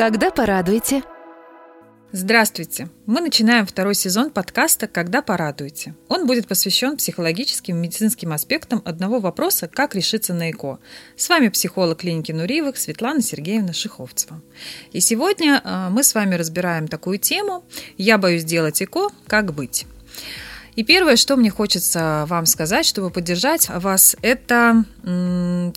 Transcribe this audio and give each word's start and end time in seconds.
Когда 0.00 0.30
порадуете? 0.30 1.02
Здравствуйте! 2.10 2.88
Мы 3.04 3.20
начинаем 3.20 3.66
второй 3.66 3.94
сезон 3.94 4.30
подкаста 4.30 4.88
«Когда 4.88 5.20
порадуете». 5.20 5.94
Он 6.08 6.26
будет 6.26 6.48
посвящен 6.48 6.96
психологическим 6.96 7.76
и 7.76 7.80
медицинским 7.80 8.32
аспектам 8.32 8.80
одного 8.86 9.20
вопроса 9.20 9.68
«Как 9.68 9.94
решиться 9.94 10.32
на 10.32 10.52
ЭКО». 10.52 10.78
С 11.16 11.28
вами 11.28 11.48
психолог 11.48 11.98
клиники 11.98 12.32
Нуриевых 12.32 12.78
Светлана 12.78 13.20
Сергеевна 13.20 13.74
Шиховцева. 13.74 14.40
И 14.90 15.00
сегодня 15.00 15.60
э, 15.62 15.88
мы 15.90 16.02
с 16.02 16.14
вами 16.14 16.34
разбираем 16.34 16.88
такую 16.88 17.18
тему 17.18 17.62
«Я 17.98 18.16
боюсь 18.16 18.44
делать 18.44 18.80
ЭКО. 18.80 19.10
Как 19.26 19.52
быть?». 19.52 19.84
И 20.76 20.84
первое, 20.84 21.16
что 21.16 21.36
мне 21.36 21.50
хочется 21.50 22.24
вам 22.28 22.46
сказать, 22.46 22.86
чтобы 22.86 23.10
поддержать 23.10 23.68
вас, 23.68 24.16
это 24.22 24.84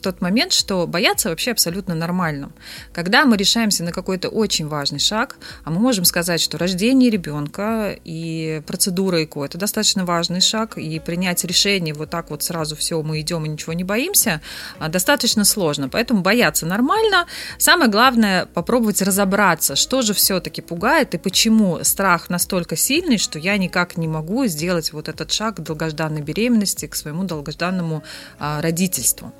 тот 0.01 0.21
момент, 0.21 0.53
что 0.53 0.85
бояться 0.87 1.29
вообще 1.29 1.51
абсолютно 1.51 1.95
нормально. 1.95 2.51
Когда 2.91 3.25
мы 3.25 3.37
решаемся 3.37 3.83
на 3.83 3.91
какой-то 3.91 4.29
очень 4.29 4.67
важный 4.67 4.99
шаг, 4.99 5.37
а 5.63 5.71
мы 5.71 5.79
можем 5.79 6.05
сказать, 6.05 6.41
что 6.41 6.57
рождение 6.57 7.09
ребенка 7.09 7.97
и 8.03 8.61
процедура 8.67 9.23
ЭКО– 9.23 9.43
это 9.45 9.57
достаточно 9.57 10.05
важный 10.05 10.41
шаг, 10.41 10.77
и 10.77 10.99
принять 10.99 11.43
решение 11.43 11.93
вот 11.93 12.09
так 12.09 12.29
вот 12.29 12.43
сразу 12.43 12.75
все, 12.75 13.01
мы 13.01 13.21
идем 13.21 13.45
и 13.45 13.49
ничего 13.49 13.73
не 13.73 13.83
боимся, 13.83 14.41
а, 14.79 14.89
достаточно 14.89 15.45
сложно. 15.45 15.89
Поэтому 15.89 16.21
бояться 16.21 16.65
нормально. 16.65 17.25
Самое 17.57 17.89
главное– 17.89 18.45
попробовать 18.53 19.01
разобраться, 19.01 19.75
что 19.75 20.01
же 20.01 20.13
все-таки 20.13 20.61
пугает 20.61 21.15
и 21.15 21.17
почему 21.17 21.83
страх 21.83 22.29
настолько 22.29 22.75
сильный, 22.75 23.17
что 23.17 23.39
я 23.39 23.57
никак 23.57 23.97
не 23.97 24.07
могу 24.07 24.45
сделать 24.47 24.82
сделать 24.83 24.93
вот 24.93 25.09
этот 25.09 25.31
шаг 25.31 25.55
к 25.55 25.59
долгожданной 25.61 26.21
беременности, 26.21 26.87
к 26.87 26.95
своему 26.95 27.23
долгожданному 27.23 28.03
а, 28.39 28.61
родительству. 28.61 29.31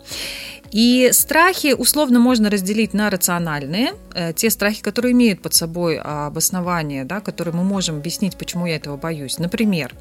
И 0.74 1.10
страхи 1.12 1.74
условно 1.74 2.20
можно 2.20 2.50
разделить 2.50 2.94
на 2.96 3.10
рациональные, 3.12 3.94
э, 4.16 4.34
те 4.34 4.50
страхи, 4.50 4.82
которые 4.82 5.12
имеют 5.12 5.42
под 5.42 5.54
собой 5.54 6.00
обоснование, 6.00 7.06
да, 7.06 7.20
которые 7.20 7.54
мы 7.54 7.64
можем 7.64 7.98
объяснить, 7.98 8.36
почему 8.38 8.66
я 8.66 8.76
этого 8.78 8.98
боюсь. 8.98 9.38
Например, 9.38 9.94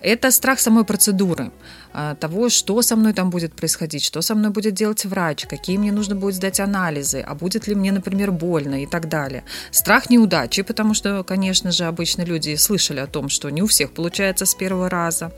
это 0.00 0.30
страх 0.30 0.60
самой 0.60 0.84
процедуры, 0.84 1.50
э, 1.92 2.16
того, 2.18 2.48
что 2.48 2.80
со 2.82 2.96
мной 2.96 3.12
там 3.12 3.30
будет 3.30 3.52
происходить, 3.52 4.02
что 4.02 4.22
со 4.22 4.34
мной 4.34 4.50
будет 4.50 4.72
делать 4.72 5.04
врач, 5.04 5.44
какие 5.46 5.76
мне 5.76 5.92
нужно 5.92 6.16
будет 6.16 6.34
сдать 6.36 6.58
анализы, 6.58 7.20
а 7.20 7.34
будет 7.34 7.68
ли 7.68 7.74
мне, 7.74 7.92
например, 7.92 8.32
больно 8.32 8.82
и 8.82 8.86
так 8.86 9.08
далее. 9.08 9.42
Страх 9.70 10.10
неудачи, 10.10 10.62
потому 10.62 10.94
что, 10.94 11.22
конечно 11.22 11.70
же, 11.70 11.84
обычно 11.84 12.24
люди 12.24 12.56
слышали 12.56 13.00
о 13.00 13.06
том, 13.06 13.28
что 13.28 13.50
не 13.50 13.62
у 13.62 13.66
всех 13.66 13.92
получается 13.92 14.46
с 14.46 14.54
первого 14.54 14.88
раза. 14.88 15.32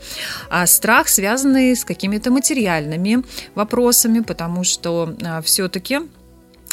А 0.49 0.65
страх, 0.65 1.09
связанный 1.09 1.75
с 1.75 1.83
какими-то 1.83 2.31
материальными 2.31 3.23
вопросами, 3.53 4.21
потому 4.21 4.63
что 4.63 4.76
что 4.77 5.13
а, 5.23 5.41
все-таки 5.41 6.01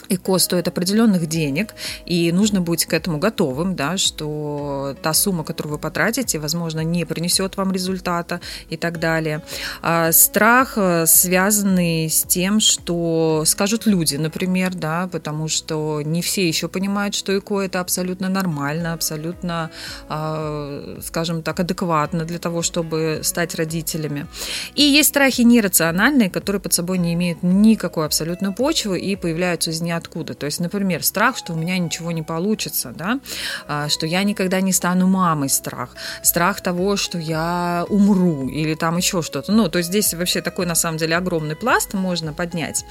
ЭКО 0.08 0.38
стоит 0.38 0.68
определенных 0.68 1.26
денег, 1.26 1.74
и 2.06 2.32
нужно 2.32 2.60
быть 2.60 2.86
к 2.86 2.92
этому 2.92 3.18
готовым, 3.18 3.74
да, 3.74 3.96
что 3.96 4.96
та 5.02 5.14
сумма, 5.14 5.44
которую 5.44 5.74
вы 5.74 5.78
потратите, 5.78 6.38
возможно, 6.38 6.80
не 6.80 7.04
принесет 7.04 7.56
вам 7.56 7.72
результата 7.72 8.40
и 8.68 8.76
так 8.76 8.98
далее. 8.98 9.42
А 9.82 10.12
страх, 10.12 10.74
э, 10.76 11.06
связанный 11.06 12.10
с 12.10 12.24
тем, 12.24 12.60
что 12.60 13.44
скажут 13.46 13.86
люди, 13.86 14.16
например, 14.16 14.74
да, 14.74 15.08
потому 15.10 15.48
что 15.48 16.02
не 16.04 16.22
все 16.22 16.46
еще 16.46 16.68
понимают, 16.68 17.14
что 17.14 17.36
ЭКО 17.36 17.60
это 17.60 17.80
абсолютно 17.80 18.28
нормально, 18.28 18.92
абсолютно, 18.92 19.70
а, 20.08 20.98
скажем 21.02 21.42
так, 21.42 21.60
адекватно 21.60 22.24
для 22.24 22.38
того, 22.38 22.62
чтобы 22.62 23.20
стать 23.22 23.54
родителями. 23.54 24.26
И 24.74 24.82
есть 24.82 25.10
страхи 25.10 25.42
нерациональные, 25.42 26.30
которые 26.30 26.60
под 26.60 26.72
собой 26.72 26.98
не 26.98 27.14
имеют 27.14 27.42
никакой 27.42 28.06
абсолютной 28.06 28.52
почвы 28.52 28.98
и 28.98 29.16
появляются 29.16 29.70
из 29.70 29.80
ниоткуда. 29.94 30.34
То 30.34 30.46
есть, 30.46 30.60
например, 30.60 31.02
страх, 31.04 31.36
что 31.36 31.52
у 31.52 31.56
меня 31.56 31.78
ничего 31.78 32.12
не 32.12 32.22
получится, 32.22 32.92
да, 32.96 33.20
а, 33.66 33.88
что 33.88 34.06
я 34.06 34.22
никогда 34.22 34.60
не 34.60 34.72
стану 34.72 35.06
мамой, 35.06 35.48
страх, 35.48 35.90
страх 36.22 36.60
того, 36.60 36.96
что 36.96 37.18
я 37.18 37.86
умру 37.88 38.48
или 38.48 38.74
там 38.74 38.96
еще 38.96 39.22
что-то. 39.22 39.52
Ну, 39.52 39.68
то 39.68 39.78
есть 39.78 39.90
здесь 39.90 40.14
вообще 40.14 40.40
такой 40.40 40.66
на 40.66 40.74
самом 40.74 40.98
деле 40.98 41.16
огромный 41.16 41.56
пласт 41.56 41.94
можно 41.94 42.32
поднять. 42.32 42.84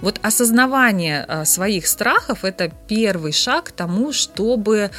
Вот 0.00 0.18
осознавание 0.22 1.24
а, 1.26 1.44
своих 1.44 1.86
страхов– 1.86 2.38
это 2.44 2.70
первый 2.88 3.32
шаг 3.32 3.66
к 3.66 3.72
тому, 3.72 4.12
чтобы 4.12 4.90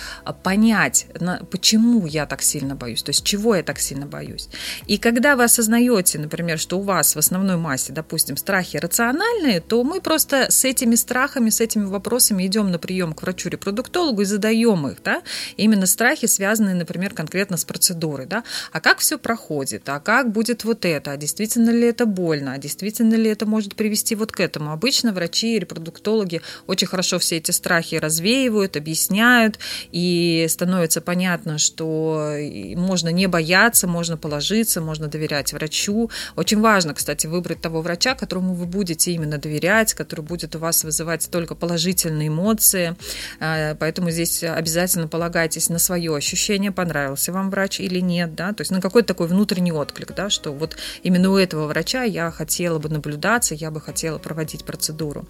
понять, 0.44 1.07
почему 1.51 2.05
я 2.05 2.25
так 2.25 2.41
сильно 2.41 2.75
боюсь, 2.75 3.03
то 3.03 3.09
есть 3.09 3.23
чего 3.23 3.55
я 3.55 3.63
так 3.63 3.79
сильно 3.79 4.05
боюсь. 4.05 4.50
И 4.88 4.97
когда 4.97 5.35
вы 5.35 5.44
осознаете, 5.44 6.19
например, 6.19 6.57
что 6.59 6.79
у 6.79 6.81
вас 6.81 7.16
в 7.16 7.19
основной 7.19 7.57
массе, 7.57 7.94
допустим, 7.94 8.38
страхи 8.38 8.77
рациональные, 8.77 9.59
то 9.61 9.83
мы 9.83 10.01
просто 10.01 10.47
с 10.50 10.66
этими 10.66 10.95
страхами 10.95 11.50
с 11.51 11.62
этими 11.62 11.85
вопросами 11.85 12.45
идем 12.45 12.72
на 12.72 12.79
прием 12.79 13.13
к 13.13 13.22
врачу-репродуктологу 13.22 14.22
и 14.22 14.25
задаем 14.25 14.88
их, 14.88 15.03
да, 15.03 15.22
именно 15.57 15.85
страхи, 15.85 16.25
связанные, 16.28 16.75
например, 16.75 17.13
конкретно 17.13 17.57
с 17.57 17.66
процедурой, 17.66 18.25
да, 18.25 18.44
а 18.72 18.79
как 18.79 19.00
все 19.00 19.17
проходит, 19.17 19.88
а 19.89 20.00
как 20.00 20.31
будет 20.31 20.63
вот 20.63 20.85
это, 20.85 21.12
а 21.12 21.17
действительно 21.17 21.69
ли 21.69 21.88
это 21.88 22.06
больно, 22.06 22.53
а 22.53 22.57
действительно 22.57 23.16
ли 23.16 23.29
это 23.29 23.45
может 23.45 23.75
привести 23.75 24.16
вот 24.16 24.31
к 24.31 24.39
этому. 24.39 24.72
Обычно 24.72 25.13
врачи 25.13 25.56
и 25.56 25.59
репродуктологи 25.59 26.41
очень 26.67 26.88
хорошо 26.88 27.19
все 27.19 27.38
эти 27.38 27.51
страхи 27.51 27.95
развеивают, 27.95 28.78
объясняют, 28.78 29.59
и 29.91 30.45
становится 30.50 31.01
понятно, 31.01 31.57
что 31.57 32.35
можно 32.75 33.09
не 33.09 33.28
бояться, 33.28 33.88
можно 33.88 34.18
положиться, 34.18 34.81
можно 34.81 35.07
доверять 35.07 35.53
врачу. 35.53 36.09
Очень 36.35 36.62
важно, 36.62 36.94
кстати, 36.94 37.28
выбрать 37.28 37.62
того 37.62 37.81
врача, 37.81 38.16
которому 38.16 38.53
вы 38.53 38.66
будете 38.66 39.12
именно 39.12 39.38
доверять, 39.38 39.94
который 39.94 40.22
будет 40.22 40.56
у 40.56 40.59
вас 40.59 40.83
вызывать 40.83 41.23
столько 41.23 41.41
только 41.41 41.56
положительные 41.56 42.28
эмоции, 42.28 42.96
а, 43.40 43.74
поэтому 43.74 44.12
здесь 44.12 44.44
обязательно 44.44 45.07
полагайтесь 45.07 45.69
на 45.69 45.79
свое 45.79 46.16
ощущение, 46.16 46.72
понравился 46.72 47.31
вам 47.31 47.50
врач 47.50 47.79
или 47.79 48.00
нет, 48.00 48.35
да, 48.35 48.53
то 48.53 48.62
есть 48.62 48.69
на 48.69 48.79
какой-то 48.79 49.07
такой 49.07 49.28
внутренний 49.28 49.72
отклик, 49.72 50.13
да, 50.13 50.30
что 50.30 50.51
вот 50.51 50.78
именно 51.01 51.31
у 51.31 51.38
этого 51.38 51.66
врача 51.66 52.03
я 52.03 52.30
хотела 52.30 52.78
бы 52.78 52.90
наблюдаться, 52.90 53.56
я 53.56 53.72
бы 53.72 53.81
хотела 53.81 54.19
проводить 54.19 54.63
процедуру. 54.63 55.28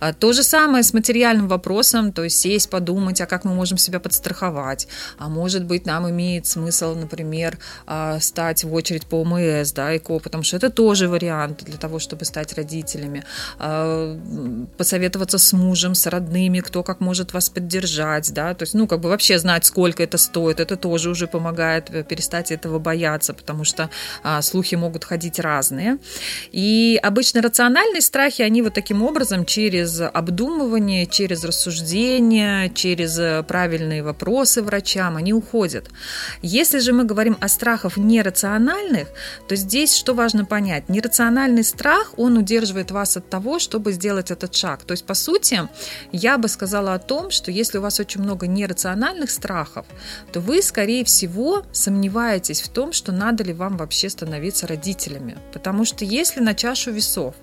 А, 0.00 0.14
то 0.14 0.32
же 0.32 0.42
самое 0.42 0.82
с 0.82 0.94
материальным 0.94 1.46
вопросом, 1.46 2.12
то 2.12 2.24
есть 2.24 2.38
сесть, 2.38 2.70
подумать, 2.70 3.20
а 3.20 3.26
как 3.26 3.44
мы 3.44 3.52
можем 3.52 3.76
себя 3.76 4.00
подстраховать, 4.00 4.88
а 5.18 5.28
может 5.28 5.64
быть 5.64 5.84
нам 5.84 6.08
имеет 6.08 6.46
смысл, 6.46 6.94
например, 6.94 7.58
а, 7.86 8.18
стать 8.20 8.64
в 8.64 8.72
очередь 8.72 9.04
по 9.06 9.20
ОМС, 9.20 9.72
да, 9.72 9.94
ЭКО, 9.94 10.20
потому 10.20 10.42
что 10.42 10.56
это 10.56 10.70
тоже 10.70 11.06
вариант 11.06 11.64
для 11.64 11.76
того, 11.76 11.98
чтобы 11.98 12.24
стать 12.24 12.54
родителями, 12.54 13.24
посоветоваться 14.78 15.38
с 15.38 15.49
с 15.50 15.52
мужем, 15.52 15.94
с 15.94 16.06
родными, 16.06 16.60
кто 16.60 16.82
как 16.82 17.00
может 17.00 17.32
вас 17.32 17.50
поддержать, 17.50 18.32
да, 18.32 18.54
то 18.54 18.62
есть, 18.62 18.74
ну, 18.74 18.86
как 18.86 19.00
бы 19.00 19.08
вообще 19.08 19.38
знать, 19.38 19.64
сколько 19.64 20.02
это 20.02 20.16
стоит, 20.16 20.60
это 20.60 20.76
тоже 20.76 21.10
уже 21.10 21.26
помогает 21.26 21.90
э, 21.90 22.04
перестать 22.04 22.52
этого 22.52 22.78
бояться, 22.78 23.34
потому 23.34 23.64
что 23.64 23.90
а, 24.22 24.42
слухи 24.42 24.76
могут 24.76 25.04
ходить 25.04 25.40
разные. 25.40 25.98
И 26.52 27.00
обычно 27.02 27.42
рациональные 27.42 28.00
страхи, 28.00 28.42
они 28.42 28.62
вот 28.62 28.74
таким 28.74 29.02
образом 29.02 29.44
через 29.44 30.00
обдумывание, 30.00 31.06
через 31.06 31.44
рассуждение, 31.44 32.70
через 32.70 33.18
э, 33.18 33.42
правильные 33.42 34.04
вопросы 34.04 34.62
врачам, 34.62 35.16
они 35.16 35.32
уходят. 35.32 35.88
Если 36.42 36.78
же 36.78 36.92
мы 36.92 37.04
говорим 37.04 37.36
о 37.40 37.48
страхах 37.48 37.96
нерациональных, 37.96 39.08
то 39.48 39.56
здесь 39.56 39.96
что 39.96 40.14
важно 40.14 40.44
понять? 40.44 40.88
Нерациональный 40.88 41.64
страх, 41.64 42.14
он 42.16 42.36
удерживает 42.36 42.92
вас 42.92 43.16
от 43.16 43.28
того, 43.28 43.58
чтобы 43.58 43.92
сделать 43.92 44.30
этот 44.30 44.54
шаг. 44.54 44.84
То 44.84 44.92
есть, 44.92 45.04
по 45.04 45.14
сути, 45.14 45.39
сути, 45.40 45.68
я 46.12 46.38
бы 46.38 46.48
сказала 46.48 46.94
о 46.94 46.98
том, 46.98 47.30
что 47.30 47.50
если 47.50 47.78
у 47.78 47.80
вас 47.80 48.00
очень 48.00 48.22
много 48.22 48.46
нерациональных 48.46 49.30
страхов, 49.30 49.86
то 50.32 50.40
вы, 50.40 50.62
скорее 50.62 51.04
всего, 51.04 51.62
сомневаетесь 51.72 52.62
в 52.62 52.68
том, 52.68 52.92
что 52.92 53.12
надо 53.12 53.44
ли 53.44 53.52
вам 53.52 53.76
вообще 53.76 54.10
становиться 54.10 54.66
родителями. 54.66 55.36
Потому 55.52 55.84
что 55.84 56.04
если 56.04 56.40
на 56.40 56.54
чашу 56.54 56.90
весов 56.90 57.34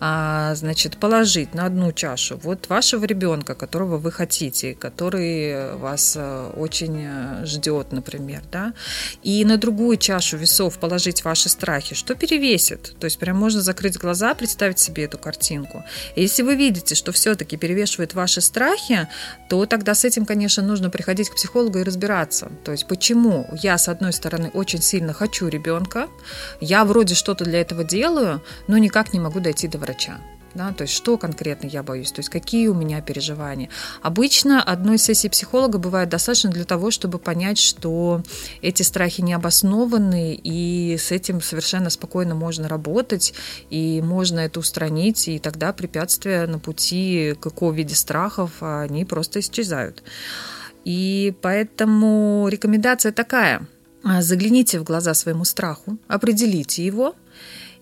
а, 0.00 0.54
значит, 0.54 0.96
положить 0.96 1.54
на 1.54 1.66
одну 1.66 1.92
чашу 1.92 2.38
вот 2.42 2.68
вашего 2.68 3.04
ребенка, 3.04 3.54
которого 3.54 3.96
вы 3.98 4.12
хотите, 4.12 4.74
который 4.74 5.76
вас 5.76 6.14
э, 6.16 6.52
очень 6.56 6.96
э, 7.00 7.46
ждет, 7.46 7.92
например, 7.92 8.42
да, 8.50 8.74
и 9.22 9.44
на 9.44 9.56
другую 9.56 9.96
чашу 9.96 10.36
весов 10.36 10.78
положить 10.78 11.24
ваши 11.24 11.48
страхи, 11.48 11.94
что 11.94 12.14
перевесит? 12.14 12.94
То 12.98 13.06
есть 13.06 13.18
прям 13.18 13.36
можно 13.36 13.60
закрыть 13.60 13.96
глаза, 13.96 14.34
представить 14.34 14.78
себе 14.78 15.04
эту 15.04 15.18
картинку. 15.18 15.84
И 16.16 16.22
если 16.22 16.42
вы 16.42 16.56
видите, 16.56 16.94
что 16.94 17.12
все-таки 17.34 17.56
перевешивает 17.56 18.14
ваши 18.14 18.40
страхи, 18.40 19.08
то 19.48 19.66
тогда 19.66 19.94
с 19.94 20.04
этим, 20.04 20.24
конечно, 20.24 20.62
нужно 20.62 20.88
приходить 20.88 21.30
к 21.30 21.34
психологу 21.34 21.78
и 21.78 21.82
разбираться. 21.82 22.52
То 22.64 22.70
есть 22.70 22.86
почему 22.86 23.48
я, 23.60 23.76
с 23.76 23.88
одной 23.88 24.12
стороны, 24.12 24.50
очень 24.54 24.80
сильно 24.80 25.12
хочу 25.12 25.48
ребенка, 25.48 26.06
я 26.60 26.84
вроде 26.84 27.16
что-то 27.16 27.44
для 27.44 27.60
этого 27.60 27.82
делаю, 27.82 28.40
но 28.68 28.78
никак 28.78 29.12
не 29.12 29.18
могу 29.18 29.40
дойти 29.40 29.66
до 29.66 29.78
врача. 29.78 30.18
Да, 30.54 30.72
то 30.72 30.82
есть 30.82 30.94
что 30.94 31.18
конкретно 31.18 31.66
я 31.66 31.82
боюсь, 31.82 32.12
то 32.12 32.20
есть 32.20 32.28
какие 32.28 32.68
у 32.68 32.74
меня 32.74 33.00
переживания. 33.00 33.70
Обычно 34.02 34.62
одной 34.62 34.98
сессии 34.98 35.26
психолога 35.26 35.78
бывает 35.78 36.08
достаточно 36.08 36.50
для 36.50 36.64
того, 36.64 36.92
чтобы 36.92 37.18
понять, 37.18 37.58
что 37.58 38.22
эти 38.62 38.82
страхи 38.82 39.20
не 39.20 39.32
обоснованы, 39.32 40.34
и 40.34 40.96
с 40.96 41.10
этим 41.10 41.40
совершенно 41.40 41.90
спокойно 41.90 42.36
можно 42.36 42.68
работать, 42.68 43.34
и 43.68 44.00
можно 44.00 44.38
это 44.40 44.60
устранить, 44.60 45.26
и 45.26 45.40
тогда 45.40 45.72
препятствия 45.72 46.46
на 46.46 46.60
пути 46.60 47.34
к 47.40 47.48
ЭКО 47.48 47.70
в 47.70 47.74
виде 47.74 47.96
страхов, 47.96 48.52
они 48.60 49.04
просто 49.04 49.40
исчезают. 49.40 50.04
И 50.84 51.34
поэтому 51.42 52.46
рекомендация 52.48 53.10
такая. 53.10 53.66
Загляните 54.20 54.78
в 54.78 54.84
глаза 54.84 55.14
своему 55.14 55.44
страху, 55.44 55.96
определите 56.06 56.84
его, 56.84 57.16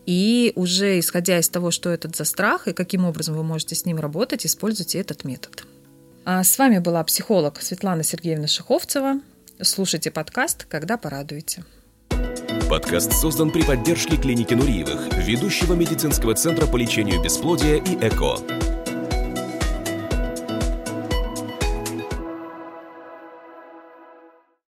и 0.07 0.53
уже 0.57 0.99
исходя 0.99 1.39
из 1.39 1.49
того, 1.49 1.71
что 1.71 1.91
этот 1.91 2.17
за 2.17 2.25
страх 2.25 2.69
и 2.69 2.73
каким 2.73 3.05
образом 3.05 3.37
вы 3.37 3.43
можете 3.43 3.75
с 3.75 3.85
ним 3.85 3.99
работать, 3.99 4.45
используйте 4.47 4.99
этот 4.99 5.25
метод. 5.25 5.65
А 6.25 6.43
с 6.45 6.59
вами 6.59 6.79
была 6.79 7.03
психолог 7.05 7.61
Светлана 7.61 8.03
Сергеевна 8.03 8.47
Шиховцева. 8.47 9.21
Слушайте 9.61 10.11
подкаст 10.11 10.67
«Когда 10.69 10.97
порадуете». 10.97 11.65
Подкаст 12.69 13.13
создан 13.13 13.51
при 13.51 13.63
поддержке 13.63 14.17
клиники 14.17 14.55
Нуриевых, 14.55 15.09
ведущего 15.19 15.75
медицинского 15.75 16.35
центра 16.35 16.67
по 16.67 16.77
лечению 16.77 17.23
бесплодия 17.23 17.77
и 17.77 17.97
ЭКО. 17.97 18.72